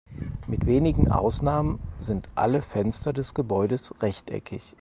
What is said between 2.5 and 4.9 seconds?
Fenster des Gebäudes rechteckig.